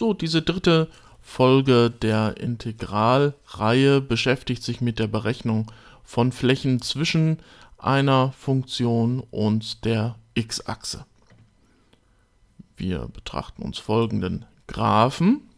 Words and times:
So, 0.00 0.14
diese 0.14 0.40
dritte 0.40 0.88
Folge 1.20 1.90
der 1.90 2.38
Integralreihe 2.38 4.00
beschäftigt 4.00 4.62
sich 4.62 4.80
mit 4.80 4.98
der 4.98 5.08
Berechnung 5.08 5.70
von 6.04 6.32
Flächen 6.32 6.80
zwischen 6.80 7.40
einer 7.76 8.32
Funktion 8.32 9.22
und 9.30 9.84
der 9.84 10.16
x-Achse. 10.32 11.04
Wir 12.78 13.10
betrachten 13.12 13.60
uns 13.60 13.76
folgenden 13.76 14.46
Graphen. 14.68 15.49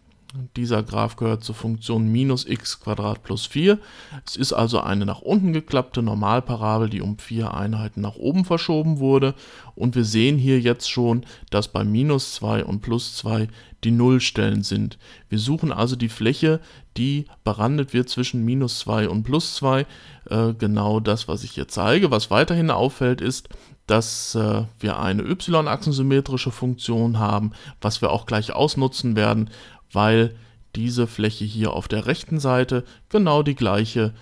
Dieser 0.57 0.83
Graph 0.83 1.17
gehört 1.17 1.45
zur 1.45 1.55
Funktion 1.55 2.11
minus 2.11 2.47
x 2.47 2.81
plus 3.23 3.47
4. 3.47 3.79
Es 4.25 4.37
ist 4.37 4.55
also 4.55 4.81
eine 4.81 5.05
nach 5.05 5.21
unten 5.21 5.53
geklappte 5.53 6.03
Normalparabel, 6.03 6.89
die 6.89 7.03
um 7.03 7.19
vier 7.19 7.53
Einheiten 7.53 8.01
nach 8.01 8.17
oben 8.17 8.47
verschoben 8.47 8.99
wurde. 8.99 9.35
Und 9.75 9.95
wir 9.95 10.05
sehen 10.05 10.39
hier 10.39 10.59
jetzt 10.59 10.91
schon, 10.91 11.27
dass 11.51 11.69
bei 11.69 11.85
minus 11.85 12.35
2 12.35 12.65
und 12.65 12.81
plus 12.81 13.17
2 13.17 13.49
die 13.85 13.91
Nullstellen 13.91 14.63
sind. 14.63 14.99
Wir 15.29 15.39
suchen 15.39 15.73
also 15.73 15.97
die 15.97 16.09
Fläche, 16.09 16.61
die 16.97 17.27
berandet 17.45 17.93
wird 17.93 18.09
zwischen 18.09 18.45
minus 18.45 18.79
2 18.81 19.09
und 19.09 19.25
plus 19.25 19.57
2. 19.57 19.87
Äh, 20.31 20.55
genau 20.55 21.01
das, 21.01 21.29
was 21.29 21.45
ich 21.45 21.53
hier 21.53 21.69
zeige. 21.69 22.11
Was 22.11 22.31
weiterhin 22.31 22.71
auffällt, 22.71 23.21
ist, 23.21 23.49
dass 23.87 24.35
äh, 24.35 24.65
wir 24.79 24.99
eine 24.99 25.23
y-achsensymmetrische 25.23 26.53
Funktion 26.53 27.19
haben, 27.19 27.53
was 27.81 28.01
wir 28.01 28.11
auch 28.11 28.27
gleich 28.27 28.53
ausnutzen 28.53 29.17
werden, 29.17 29.51
weil 29.93 30.35
diese 30.75 31.07
Fläche 31.07 31.45
hier 31.45 31.73
auf 31.73 31.89
der 31.89 32.07
rechten 32.07 32.41
Seite 32.41 32.85
genau 33.09 33.43
die 33.43 33.55
gleiche 33.55 34.13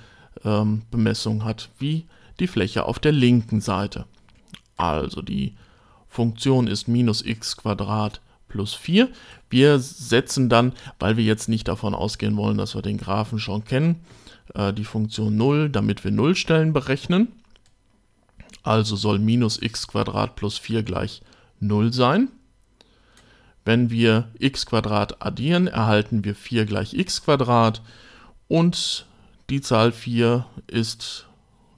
ähm, 0.45 0.83
Bemessung 0.91 1.45
hat 1.45 1.71
wie 1.79 2.07
die 2.41 2.47
Fläche 2.47 2.85
auf 2.85 2.99
der 2.99 3.13
linken 3.13 3.61
Seite. 3.61 4.07
Also 4.77 5.23
die 5.23 5.55
Funktion 6.09 6.67
ist 6.67 6.89
minus 6.89 7.25
x 7.25 7.57
plus 8.49 8.75
4. 8.75 9.09
Wir 9.49 9.79
setzen 9.79 10.49
dann, 10.49 10.73
weil 10.99 11.17
wir 11.17 11.25
jetzt 11.25 11.49
nicht 11.49 11.69
davon 11.69 11.95
ausgehen 11.95 12.37
wollen, 12.37 12.59
dass 12.59 12.75
wir 12.75 12.83
den 12.83 12.99
Graphen 12.99 13.39
schon 13.39 13.65
kennen, 13.65 14.05
äh, 14.55 14.73
die 14.73 14.85
Funktion 14.85 15.37
0, 15.37 15.71
damit 15.71 16.03
wir 16.03 16.11
Nullstellen 16.11 16.73
berechnen. 16.73 17.29
Also 18.63 18.97
soll 18.97 19.19
minus 19.19 19.61
x 19.63 19.87
plus 20.35 20.59
4 20.59 20.83
gleich 20.83 21.23
0 21.61 21.93
sein. 21.93 22.29
Wenn 23.65 23.91
wir 23.91 24.29
x 24.39 24.67
addieren, 24.73 25.67
erhalten 25.67 26.25
wir 26.25 26.35
4 26.35 26.67
gleich 26.67 26.95
x 26.95 27.23
und 28.49 29.07
die 29.51 29.61
Zahl 29.61 29.93
4 29.93 30.47
ist 30.67 31.27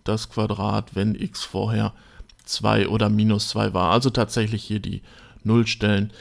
das 0.04 0.30
Quadrat, 0.30 0.94
wenn 0.94 1.14
x 1.14 1.44
vorher 1.44 1.92
2 2.44 2.88
oder 2.88 3.08
minus 3.08 3.48
2 3.48 3.74
war. 3.74 3.90
Also 3.90 4.10
tatsächlich 4.10 4.64
hier 4.64 4.80
die 4.80 5.02
Nullstellen. 5.44 6.12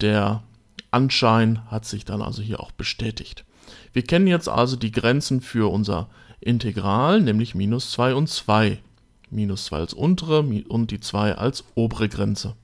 Der 0.00 0.42
Anschein 0.90 1.62
hat 1.70 1.84
sich 1.84 2.04
dann 2.04 2.22
also 2.22 2.42
hier 2.42 2.60
auch 2.60 2.72
bestätigt. 2.72 3.44
Wir 3.92 4.02
kennen 4.02 4.26
jetzt 4.26 4.48
also 4.48 4.76
die 4.76 4.92
Grenzen 4.92 5.40
für 5.40 5.70
unser 5.70 6.08
Integral, 6.40 7.20
nämlich 7.20 7.54
minus 7.54 7.90
2 7.92 8.14
und 8.14 8.28
2. 8.28 8.78
Minus 9.30 9.66
2 9.66 9.76
als 9.78 9.94
untere 9.94 10.40
und 10.68 10.90
die 10.90 11.00
2 11.00 11.34
als 11.34 11.64
obere 11.74 12.08
Grenze. 12.08 12.54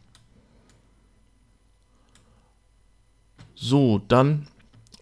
So, 3.54 4.00
dann 4.08 4.48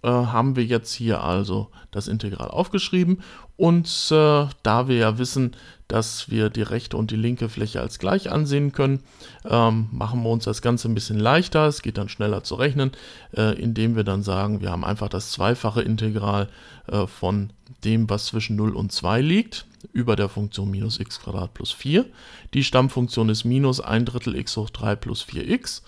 äh, 0.02 0.08
haben 0.08 0.56
wir 0.56 0.64
jetzt 0.64 0.92
hier 0.92 1.22
also 1.22 1.68
das 1.90 2.08
Integral 2.08 2.48
aufgeschrieben 2.48 3.22
und 3.56 3.86
äh, 4.10 4.46
da 4.62 4.88
wir 4.88 4.96
ja 4.96 5.18
wissen, 5.18 5.54
dass 5.86 6.30
wir 6.30 6.48
die 6.48 6.62
rechte 6.62 6.96
und 6.96 7.10
die 7.10 7.16
linke 7.16 7.48
Fläche 7.48 7.80
als 7.80 7.98
gleich 7.98 8.30
ansehen 8.30 8.72
können, 8.72 9.04
ähm, 9.44 9.88
machen 9.92 10.22
wir 10.22 10.30
uns 10.30 10.44
das 10.44 10.62
Ganze 10.62 10.88
ein 10.88 10.94
bisschen 10.94 11.18
leichter, 11.18 11.66
es 11.66 11.82
geht 11.82 11.98
dann 11.98 12.08
schneller 12.08 12.42
zu 12.42 12.54
rechnen, 12.54 12.92
äh, 13.36 13.54
indem 13.60 13.94
wir 13.94 14.04
dann 14.04 14.22
sagen, 14.22 14.62
wir 14.62 14.70
haben 14.70 14.84
einfach 14.84 15.08
das 15.08 15.32
zweifache 15.32 15.82
Integral 15.82 16.48
äh, 16.88 17.06
von 17.06 17.52
dem, 17.84 18.08
was 18.08 18.26
zwischen 18.26 18.56
0 18.56 18.74
und 18.74 18.90
2 18.90 19.20
liegt, 19.20 19.66
über 19.92 20.16
der 20.16 20.28
Funktion 20.28 20.70
minus 20.70 20.98
x 20.98 21.20
plus 21.52 21.72
4. 21.72 22.06
Die 22.54 22.64
Stammfunktion 22.64 23.28
ist 23.28 23.44
minus 23.44 23.80
1 23.80 24.10
Drittel 24.10 24.34
x 24.34 24.56
hoch 24.56 24.70
3 24.70 24.96
plus 24.96 25.24
4x 25.24 25.82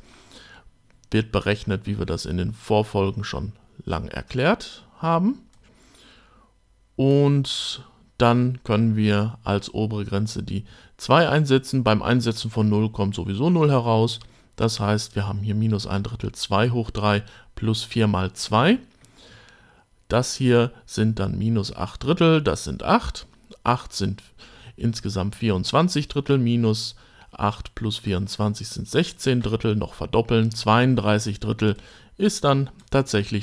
wird 1.14 1.32
berechnet, 1.32 1.86
wie 1.86 1.98
wir 1.98 2.06
das 2.06 2.26
in 2.26 2.36
den 2.36 2.52
Vorfolgen 2.52 3.24
schon 3.24 3.52
lang 3.84 4.08
erklärt 4.08 4.84
haben. 4.98 5.38
Und 6.96 7.84
dann 8.18 8.58
können 8.64 8.96
wir 8.96 9.38
als 9.44 9.72
obere 9.72 10.04
Grenze 10.04 10.42
die 10.42 10.64
2 10.96 11.28
einsetzen. 11.28 11.84
Beim 11.84 12.02
Einsetzen 12.02 12.50
von 12.50 12.68
0 12.68 12.90
kommt 12.90 13.14
sowieso 13.14 13.48
0 13.48 13.70
heraus. 13.70 14.18
Das 14.56 14.80
heißt, 14.80 15.14
wir 15.14 15.26
haben 15.26 15.38
hier 15.38 15.54
minus 15.54 15.86
1 15.86 16.08
Drittel 16.08 16.32
2 16.32 16.70
hoch 16.70 16.90
3 16.90 17.22
plus 17.54 17.84
4 17.84 18.08
mal 18.08 18.32
2. 18.32 18.78
Das 20.08 20.34
hier 20.34 20.72
sind 20.84 21.20
dann 21.20 21.38
minus 21.38 21.74
8 21.74 22.02
Drittel, 22.02 22.42
das 22.42 22.64
sind 22.64 22.82
8. 22.82 23.26
8 23.62 23.92
sind 23.92 24.22
insgesamt 24.76 25.36
24 25.36 26.08
Drittel 26.08 26.38
minus 26.38 26.96
8 27.38 27.74
plus 27.74 27.98
24 27.98 28.68
sind 28.68 28.88
16 28.88 29.42
Drittel, 29.42 29.76
noch 29.76 29.94
verdoppeln, 29.94 30.50
32 30.50 31.40
Drittel 31.40 31.76
ist 32.16 32.44
dann 32.44 32.70
tatsächlich 32.90 33.42